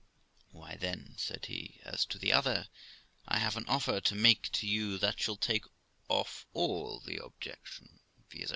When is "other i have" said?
2.33-3.55